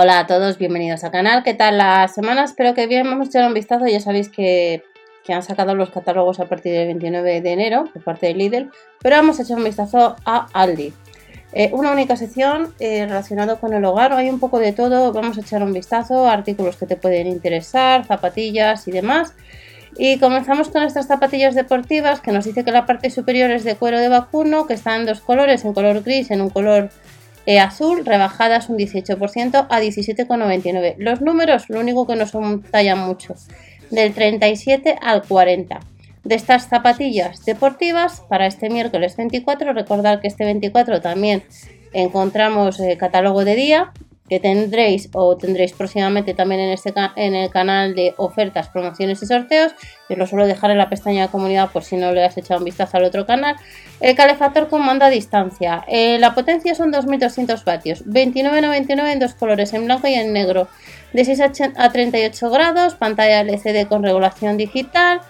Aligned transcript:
Hola 0.00 0.20
a 0.20 0.26
todos, 0.28 0.58
bienvenidos 0.58 1.02
al 1.02 1.10
canal. 1.10 1.42
¿Qué 1.42 1.54
tal 1.54 1.76
la 1.76 2.06
semana? 2.06 2.44
Espero 2.44 2.72
que 2.72 2.86
bien. 2.86 3.10
Vamos 3.10 3.26
a 3.26 3.30
echar 3.30 3.48
un 3.48 3.52
vistazo. 3.52 3.84
Ya 3.88 3.98
sabéis 3.98 4.28
que, 4.28 4.84
han 5.28 5.42
sacado 5.42 5.74
los 5.74 5.90
catálogos 5.90 6.38
a 6.38 6.44
partir 6.44 6.72
del 6.72 6.86
29 6.86 7.40
de 7.40 7.52
enero 7.52 7.86
por 7.92 8.04
parte 8.04 8.26
de 8.26 8.34
Lidl. 8.34 8.70
Pero 9.02 9.16
vamos 9.16 9.40
a 9.40 9.42
echar 9.42 9.58
un 9.58 9.64
vistazo 9.64 10.14
a 10.24 10.46
Aldi. 10.52 10.92
Eh, 11.52 11.70
una 11.72 11.90
única 11.90 12.14
sección 12.14 12.72
eh, 12.78 13.06
relacionada 13.06 13.56
con 13.56 13.74
el 13.74 13.84
hogar. 13.84 14.12
Hay 14.12 14.30
un 14.30 14.38
poco 14.38 14.60
de 14.60 14.72
todo. 14.72 15.12
Vamos 15.12 15.36
a 15.36 15.40
echar 15.40 15.64
un 15.64 15.72
vistazo. 15.72 16.28
Artículos 16.28 16.76
que 16.76 16.86
te 16.86 16.94
pueden 16.94 17.26
interesar, 17.26 18.06
zapatillas 18.06 18.86
y 18.86 18.92
demás. 18.92 19.34
Y 19.96 20.20
comenzamos 20.20 20.68
con 20.68 20.84
estas 20.84 21.08
zapatillas 21.08 21.56
deportivas 21.56 22.20
que 22.20 22.30
nos 22.30 22.44
dice 22.44 22.62
que 22.62 22.70
la 22.70 22.86
parte 22.86 23.10
superior 23.10 23.50
es 23.50 23.64
de 23.64 23.74
cuero 23.74 23.98
de 23.98 24.08
vacuno, 24.08 24.68
que 24.68 24.74
está 24.74 24.94
en 24.94 25.06
dos 25.06 25.20
colores, 25.20 25.64
en 25.64 25.74
color 25.74 26.04
gris, 26.04 26.30
en 26.30 26.40
un 26.40 26.50
color 26.50 26.90
e 27.48 27.58
azul, 27.60 28.04
rebajadas 28.04 28.68
un 28.68 28.76
18% 28.76 29.66
a 29.70 29.80
17,99. 29.80 30.96
Los 30.98 31.22
números, 31.22 31.70
lo 31.70 31.80
único 31.80 32.06
que 32.06 32.14
no 32.14 32.26
son 32.26 32.62
tallan 32.62 32.98
mucho, 32.98 33.36
del 33.90 34.12
37 34.12 34.96
al 35.00 35.22
40. 35.22 35.80
De 36.24 36.34
estas 36.34 36.68
zapatillas 36.68 37.46
deportivas, 37.46 38.20
para 38.28 38.46
este 38.46 38.68
miércoles 38.68 39.16
24, 39.16 39.72
recordad 39.72 40.20
que 40.20 40.28
este 40.28 40.44
24 40.44 41.00
también 41.00 41.42
encontramos 41.94 42.80
el 42.80 42.98
catálogo 42.98 43.46
de 43.46 43.54
día 43.54 43.92
que 44.28 44.40
tendréis 44.40 45.08
o 45.12 45.36
tendréis 45.36 45.72
próximamente 45.72 46.34
también 46.34 46.60
en, 46.60 46.70
este 46.70 46.92
en 47.16 47.34
el 47.34 47.50
canal 47.50 47.94
de 47.94 48.14
ofertas, 48.16 48.68
promociones 48.68 49.22
y 49.22 49.26
sorteos. 49.26 49.72
Os 50.08 50.16
lo 50.16 50.26
suelo 50.26 50.46
dejar 50.46 50.70
en 50.70 50.78
la 50.78 50.88
pestaña 50.88 51.22
de 51.22 51.28
comunidad 51.28 51.70
por 51.70 51.84
si 51.84 51.96
no 51.96 52.12
le 52.12 52.24
has 52.24 52.36
echado 52.36 52.58
un 52.58 52.64
vistazo 52.64 52.96
al 52.96 53.04
otro 53.04 53.26
canal. 53.26 53.56
El 54.00 54.14
calefactor 54.14 54.68
con 54.68 54.84
mando 54.84 55.04
a 55.04 55.10
distancia. 55.10 55.84
Eh, 55.88 56.18
la 56.18 56.34
potencia 56.34 56.74
son 56.74 56.90
2200 56.90 57.64
vatios. 57.64 58.04
29,99 58.06 59.12
en 59.12 59.18
dos 59.18 59.34
colores, 59.34 59.72
en 59.74 59.84
blanco 59.84 60.06
y 60.08 60.14
en 60.14 60.32
negro. 60.32 60.68
De 61.12 61.24
6 61.24 61.40
a 61.76 61.90
38 61.90 62.50
grados, 62.50 62.94
pantalla 62.94 63.40
LCD 63.40 63.88
con 63.88 64.02
regulación 64.02 64.56
digital 64.56 65.22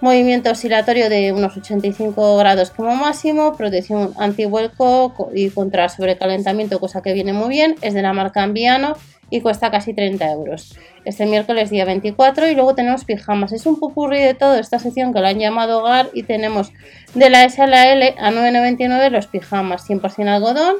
movimiento 0.00 0.50
oscilatorio 0.50 1.08
de 1.08 1.32
unos 1.32 1.56
85 1.56 2.36
grados 2.36 2.70
como 2.70 2.94
máximo, 2.94 3.56
protección 3.56 4.12
anti-vuelco 4.18 5.30
y 5.34 5.50
contra 5.50 5.88
sobrecalentamiento, 5.88 6.78
cosa 6.78 7.02
que 7.02 7.12
viene 7.12 7.32
muy 7.32 7.48
bien, 7.48 7.76
es 7.82 7.94
de 7.94 8.02
la 8.02 8.12
marca 8.12 8.42
Ambiano 8.42 8.96
y 9.30 9.40
cuesta 9.40 9.70
casi 9.70 9.92
30 9.94 10.30
euros. 10.32 10.76
Este 11.04 11.26
miércoles 11.26 11.70
día 11.70 11.84
24 11.84 12.48
y 12.48 12.54
luego 12.54 12.74
tenemos 12.74 13.04
pijamas. 13.04 13.52
Es 13.52 13.66
un 13.66 13.78
popurrí 13.78 14.20
de 14.20 14.34
todo 14.34 14.56
esta 14.56 14.78
sección 14.78 15.12
que 15.12 15.20
la 15.20 15.30
han 15.30 15.38
llamado 15.38 15.80
hogar 15.80 16.10
y 16.12 16.22
tenemos 16.22 16.72
de 17.14 17.30
la 17.30 17.44
S 17.44 17.60
a 17.60 17.66
la 17.66 17.92
L 17.92 18.14
a 18.18 18.30
9,99 18.30 19.10
los 19.10 19.26
pijamas 19.26 19.88
100% 19.88 20.28
algodón 20.28 20.76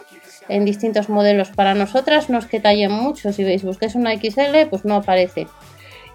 en 0.48 0.64
distintos 0.64 1.08
modelos 1.08 1.50
para 1.50 1.74
nosotras. 1.74 2.30
No 2.30 2.38
es 2.38 2.46
que 2.46 2.60
tallen 2.60 2.92
mucho, 2.92 3.32
si 3.32 3.44
veis 3.44 3.64
busquéis 3.64 3.94
una 3.94 4.12
XL 4.14 4.66
pues 4.70 4.84
no 4.84 4.96
aparece. 4.96 5.46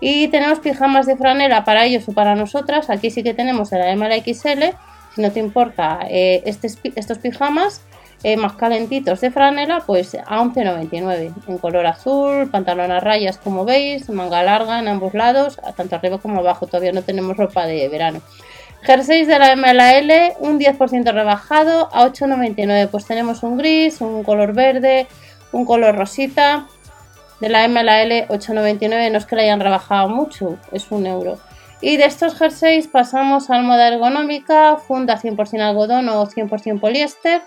Y 0.06 0.28
tenemos 0.28 0.60
pijamas 0.60 1.06
de 1.06 1.16
franela 1.16 1.64
para 1.64 1.86
ellos 1.86 2.10
o 2.10 2.12
para 2.12 2.36
nosotras. 2.36 2.90
Aquí 2.90 3.10
sí 3.10 3.24
que 3.24 3.34
tenemos 3.34 3.72
el 3.72 3.84
M 3.84 4.10
la 4.10 4.18
XL. 4.18 4.76
Si 5.16 5.22
no 5.22 5.32
te 5.32 5.40
importa 5.40 6.00
eh, 6.10 6.44
estos 6.44 7.18
pijamas 7.20 7.82
eh, 8.22 8.36
más 8.36 8.52
calentitos 8.52 9.22
de 9.22 9.32
franela, 9.32 9.82
pues 9.88 10.16
a 10.16 10.42
11,99 10.42 11.32
en 11.48 11.58
color 11.58 11.86
azul, 11.86 12.50
pantalón 12.52 12.92
a 12.92 13.00
rayas 13.00 13.38
como 13.38 13.64
veis, 13.64 14.10
manga 14.10 14.44
larga 14.44 14.80
en 14.80 14.90
ambos 14.90 15.14
lados, 15.14 15.58
tanto 15.78 15.96
arriba 15.96 16.18
como 16.18 16.42
abajo. 16.42 16.68
Todavía 16.68 16.92
no 16.92 17.04
tenemos 17.04 17.38
ropa 17.38 17.66
de 17.66 17.88
verano. 17.88 18.22
Jerseys 18.82 19.30
de 19.30 19.40
la 19.40 19.56
MLL, 19.56 20.36
un 20.46 20.60
10% 20.60 21.14
rebajado 21.14 21.88
a 21.94 22.06
8,99. 22.10 22.90
Pues 22.90 23.06
tenemos 23.06 23.42
un 23.42 23.56
gris, 23.56 24.02
un 24.02 24.26
color 24.26 24.54
verde, 24.54 25.08
un 25.54 25.64
color 25.64 25.96
rosita 25.96 26.68
de 27.40 27.50
la 27.50 27.66
M 27.66 27.80
a 27.80 27.84
la 27.84 28.02
L 28.02 28.28
8,99 28.28 29.12
no 29.12 29.18
es 29.18 29.26
que 29.26 29.36
la 29.36 29.42
hayan 29.44 29.60
rebajado 29.60 30.10
mucho, 30.10 30.58
es 30.72 30.92
un 30.92 31.06
euro. 31.06 31.40
Y 31.82 31.98
de 31.98 32.06
estos 32.06 32.36
jerseys 32.36 32.88
pasamos 32.88 33.50
a 33.50 33.60
moda 33.62 33.90
ergonómica, 33.90 34.78
funda 34.78 35.20
100% 35.20 35.60
algodón 35.60 36.08
o 36.10 36.26
100% 36.26 36.80
poliéster 36.80 37.42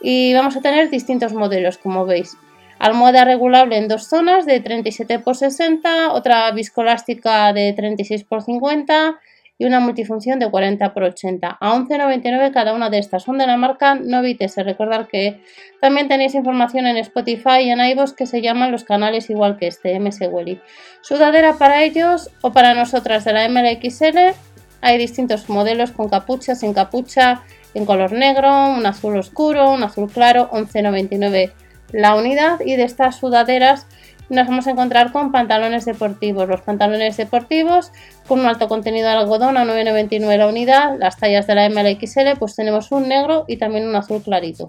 y 0.00 0.32
vamos 0.32 0.56
a 0.56 0.62
tener 0.62 0.88
distintos 0.88 1.34
modelos 1.34 1.76
como 1.76 2.06
veis. 2.06 2.36
Almohada 2.78 3.24
regulable 3.24 3.76
en 3.76 3.88
dos 3.88 4.08
zonas 4.08 4.46
de 4.46 4.60
37 4.60 5.14
x 5.14 5.38
60, 5.38 6.12
otra 6.12 6.50
viscolástica 6.52 7.52
de 7.52 7.72
36 7.74 8.26
x 8.30 8.44
50 8.44 9.20
y 9.58 9.64
una 9.64 9.80
multifunción 9.80 10.38
de 10.38 10.50
40 10.50 10.84
x 10.84 10.96
80 10.96 11.58
a 11.60 11.74
11,99 11.74 12.52
cada 12.52 12.74
una 12.74 12.90
de 12.90 12.98
estas. 12.98 13.22
Son 13.22 13.38
de 13.38 13.46
la 13.46 13.56
marca 13.56 13.94
Novites. 13.94 14.56
Recordar 14.56 15.08
que 15.08 15.40
también 15.80 16.08
tenéis 16.08 16.34
información 16.34 16.86
en 16.86 16.96
Spotify 16.98 17.60
y 17.62 17.70
en 17.70 17.80
iVoox 17.80 18.12
que 18.12 18.26
se 18.26 18.42
llaman 18.42 18.72
los 18.72 18.84
canales 18.84 19.30
igual 19.30 19.56
que 19.56 19.66
este, 19.66 19.98
MS 19.98 20.20
Welly. 20.30 20.60
Sudadera 21.00 21.54
para 21.54 21.82
ellos 21.82 22.30
o 22.42 22.52
para 22.52 22.74
nosotras 22.74 23.24
de 23.24 23.32
la 23.32 23.48
MLXL. 23.48 24.34
Hay 24.82 24.98
distintos 24.98 25.48
modelos 25.48 25.90
con 25.90 26.08
capucha, 26.08 26.54
sin 26.54 26.74
capucha, 26.74 27.42
en 27.74 27.86
color 27.86 28.12
negro, 28.12 28.68
un 28.68 28.84
azul 28.84 29.16
oscuro, 29.16 29.70
un 29.70 29.82
azul 29.82 30.10
claro, 30.10 30.50
11,99 30.50 31.52
la 31.92 32.14
unidad. 32.14 32.60
Y 32.60 32.76
de 32.76 32.84
estas 32.84 33.16
sudaderas 33.16 33.86
nos 34.28 34.46
vamos 34.48 34.66
a 34.66 34.70
encontrar 34.70 35.12
con 35.12 35.32
pantalones 35.32 35.84
deportivos. 35.84 36.48
Los 36.48 36.62
pantalones 36.62 37.16
deportivos 37.16 37.92
con 38.26 38.40
un 38.40 38.46
alto 38.46 38.68
contenido 38.68 39.08
de 39.08 39.14
algodón 39.14 39.56
a 39.56 39.64
9,99 39.64 40.36
la 40.36 40.48
unidad. 40.48 40.98
Las 40.98 41.16
tallas 41.16 41.46
de 41.46 41.54
la 41.54 41.68
MLXL 41.68 42.38
pues 42.38 42.56
tenemos 42.56 42.90
un 42.92 43.08
negro 43.08 43.44
y 43.46 43.56
también 43.56 43.86
un 43.86 43.94
azul 43.94 44.22
clarito. 44.22 44.66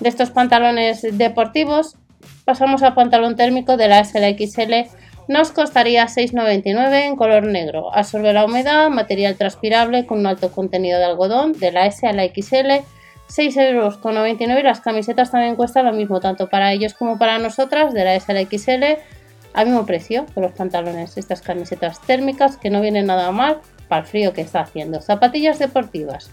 De 0.00 0.08
estos 0.08 0.30
pantalones 0.30 1.06
deportivos 1.12 1.96
pasamos 2.44 2.82
al 2.82 2.94
pantalón 2.94 3.36
térmico 3.36 3.76
de 3.76 3.88
la 3.88 4.04
SLXL. 4.04 4.90
Nos 5.28 5.52
costaría 5.52 6.06
6,99 6.06 7.04
en 7.04 7.14
color 7.14 7.44
negro. 7.44 7.94
Absorbe 7.94 8.32
la 8.32 8.44
humedad, 8.44 8.90
material 8.90 9.36
transpirable 9.36 10.04
con 10.04 10.18
un 10.18 10.26
alto 10.26 10.50
contenido 10.50 10.98
de 10.98 11.04
algodón 11.04 11.52
de 11.52 11.70
la 11.70 11.86
S 11.86 12.06
a 12.06 12.12
la 12.12 12.24
XL 12.24 12.84
6,99 13.30 14.50
euros 14.50 14.64
las 14.64 14.80
camisetas 14.80 15.30
también 15.30 15.56
cuestan 15.56 15.86
lo 15.86 15.92
mismo, 15.92 16.20
tanto 16.20 16.48
para 16.48 16.72
ellos 16.72 16.94
como 16.94 17.18
para 17.18 17.38
nosotras, 17.38 17.94
de 17.94 18.04
la 18.04 18.18
SLXL, 18.18 18.98
al 19.52 19.66
mismo 19.66 19.86
precio 19.86 20.26
que 20.34 20.40
los 20.40 20.52
pantalones. 20.52 21.16
Estas 21.16 21.40
camisetas 21.40 22.00
térmicas 22.02 22.56
que 22.56 22.70
no 22.70 22.80
vienen 22.80 23.06
nada 23.06 23.30
mal 23.30 23.58
para 23.88 24.02
el 24.02 24.06
frío 24.06 24.32
que 24.32 24.40
está 24.40 24.60
haciendo. 24.60 25.00
Zapatillas 25.00 25.58
deportivas. 25.58 26.30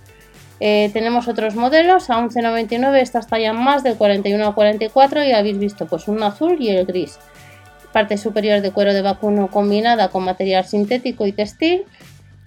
Eh, 0.59 0.89
tenemos 0.91 1.27
otros 1.27 1.55
modelos 1.55 2.09
a 2.09 2.15
11,99, 2.15 2.99
estas 2.99 3.27
tallan 3.27 3.63
más 3.63 3.83
del 3.83 3.95
41 3.95 4.47
a 4.47 4.55
44 4.55 5.23
y 5.23 5.31
habéis 5.31 5.59
visto 5.59 5.85
pues 5.85 6.07
un 6.07 6.23
azul 6.23 6.57
y 6.59 6.69
el 6.69 6.85
gris. 6.85 7.19
Parte 7.91 8.17
superior 8.17 8.61
de 8.61 8.71
cuero 8.71 8.93
de 8.93 9.03
vacuno 9.03 9.49
combinada 9.49 10.09
con 10.09 10.23
material 10.23 10.65
sintético 10.65 11.27
y 11.27 11.31
textil 11.31 11.85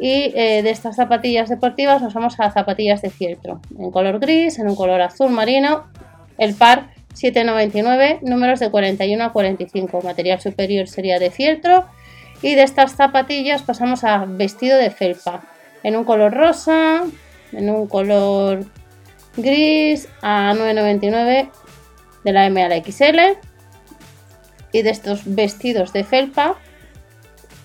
y 0.01 0.33
eh, 0.35 0.63
de 0.63 0.71
estas 0.71 0.97
zapatillas 0.97 1.51
deportivas 1.51 2.01
nos 2.01 2.15
vamos 2.15 2.41
a 2.41 2.51
zapatillas 2.51 3.03
de 3.03 3.11
fieltro, 3.11 3.61
en 3.79 3.91
color 3.91 4.19
gris, 4.19 4.59
en 4.59 4.69
un 4.69 4.75
color 4.75 5.03
azul 5.03 5.31
marino, 5.31 5.85
el 6.39 6.55
par 6.55 6.89
7,99, 7.15 8.21
números 8.23 8.61
de 8.61 8.71
41 8.71 9.23
a 9.23 9.33
45, 9.33 10.01
material 10.01 10.41
superior 10.41 10.89
sería 10.89 11.19
de 11.19 11.31
fieltro. 11.31 11.87
Y 12.43 12.55
de 12.55 12.63
estas 12.63 12.93
zapatillas 12.93 13.63
pasamos 13.63 14.03
a 14.05 14.25
vestido 14.25 14.79
de 14.79 14.91
felpa, 14.91 15.43
en 15.83 15.97
un 15.97 16.05
color 16.05 16.33
rosa, 16.33 17.03
en 17.53 17.69
un 17.69 17.87
color 17.87 18.65
gris 19.37 20.09
a 20.23 20.55
9,99 20.55 21.51
de 22.25 22.33
la 22.33 22.47
M 22.47 22.63
a 22.63 22.69
la 22.69 22.83
XL 22.83 23.39
y 24.73 24.83
de 24.83 24.91
estos 24.91 25.23
vestidos 25.25 25.93
de 25.93 26.05
felpa 26.05 26.57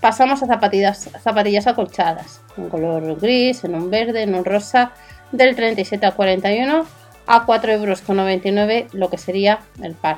pasamos 0.05 0.43
a 0.43 0.45
zapatillas, 0.45 1.09
zapatillas 1.23 1.65
acolchadas, 1.65 2.39
en 2.57 2.69
color 2.69 3.19
gris, 3.19 3.63
en 3.63 3.73
un 3.73 3.89
verde, 3.89 4.21
en 4.21 4.35
un 4.35 4.45
rosa, 4.45 4.91
del 5.31 5.55
37 5.55 6.05
a 6.05 6.11
41 6.11 6.85
a 7.25 7.45
4,99 7.47 8.71
euros, 8.71 8.93
lo 8.93 9.09
que 9.09 9.17
sería 9.17 9.61
el 9.81 9.95
par. 9.95 10.17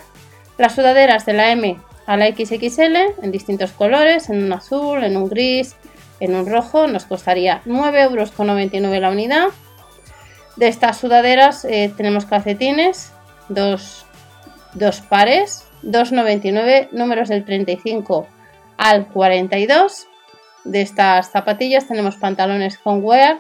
Las 0.58 0.76
sudaderas 0.76 1.26
de 1.26 1.32
la 1.32 1.54
M 1.54 1.78
a 2.06 2.18
la 2.18 2.28
XXL 2.28 2.98
en 3.22 3.32
distintos 3.32 3.72
colores, 3.72 4.30
en 4.30 4.44
un 4.44 4.52
azul, 4.52 5.06
en 5.06 5.16
un 5.16 5.30
gris, 5.30 5.78
en 6.20 6.36
un 6.36 6.46
rojo, 6.52 6.88
nos 6.88 7.06
costaría 7.06 7.62
9,99 7.66 8.74
euros 8.74 9.02
la 9.02 9.10
unidad. 9.10 9.48
De 10.58 10.68
estas 10.68 10.98
sudaderas 10.98 11.64
eh, 11.64 11.94
tenemos 11.96 12.26
calcetines, 12.26 13.14
dos, 13.48 14.06
dos 14.74 15.00
pares, 15.00 15.64
2,99, 15.82 16.90
números 16.92 17.30
del 17.30 17.46
35 17.46 18.28
al 18.78 19.08
42 19.08 20.08
de 20.64 20.82
estas 20.82 21.32
zapatillas 21.32 21.88
tenemos 21.88 22.18
pantalones 22.18 22.80
wear 22.86 23.40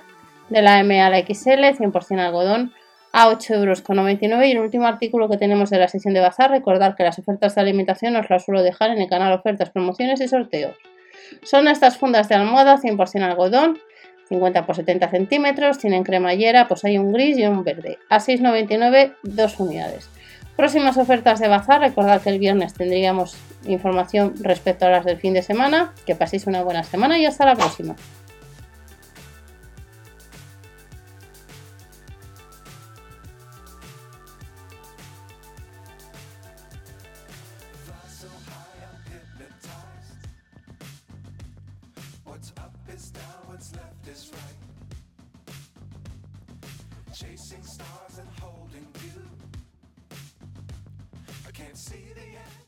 de 0.49 0.61
la 0.61 0.79
M 0.79 1.01
a 1.01 1.09
la 1.09 1.19
XL 1.19 1.75
100% 1.75 2.19
algodón 2.19 2.73
a 3.11 3.29
8,99 3.29 4.23
euros 4.23 4.45
y 4.45 4.51
el 4.51 4.59
último 4.59 4.87
artículo 4.87 5.29
que 5.29 5.37
tenemos 5.37 5.69
de 5.69 5.79
la 5.79 5.87
sesión 5.87 6.13
de 6.13 6.19
bazar 6.19 6.51
recordar 6.51 6.95
que 6.95 7.03
las 7.03 7.19
ofertas 7.19 7.55
de 7.55 7.61
alimentación 7.61 8.15
os 8.15 8.29
las 8.29 8.45
suelo 8.45 8.63
dejar 8.63 8.91
en 8.91 8.99
el 8.99 9.09
canal 9.09 9.33
ofertas, 9.33 9.69
promociones 9.69 10.21
y 10.21 10.27
sorteos. 10.27 10.75
Son 11.43 11.67
estas 11.67 11.97
fundas 11.97 12.29
de 12.29 12.35
almohada 12.35 12.77
100% 12.77 13.21
algodón 13.23 13.79
50 14.29 14.65
por 14.65 14.75
70 14.75 15.09
centímetros 15.09 15.77
tienen 15.77 16.03
cremallera 16.03 16.67
pues 16.67 16.83
hay 16.85 16.97
un 16.97 17.11
gris 17.11 17.37
y 17.37 17.45
un 17.45 17.63
verde 17.63 17.97
a 18.09 18.19
6,99 18.19 19.15
dos 19.23 19.59
unidades 19.59 20.09
Próximas 20.57 20.97
ofertas 20.97 21.39
de 21.39 21.47
bazar, 21.47 21.81
recordad 21.81 22.19
que 22.19 22.31
el 22.31 22.39
viernes 22.39 22.73
tendríamos 22.73 23.37
información 23.67 24.33
respecto 24.41 24.87
a 24.87 24.89
las 24.89 25.05
del 25.05 25.17
fin 25.17 25.35
de 25.35 25.43
semana. 25.43 25.93
Que 26.07 26.15
paséis 26.15 26.47
una 26.47 26.63
buena 26.63 26.83
semana 26.83 27.19
y 27.19 27.27
hasta 27.27 27.45
la 27.45 27.55
próxima. 27.55 27.95
Chasing 47.13 47.63
stars 47.63 48.19
and 48.19 48.29
holding. 48.39 49.26
Can't 51.57 51.75
see 51.75 52.13
the 52.13 52.21
end. 52.21 52.66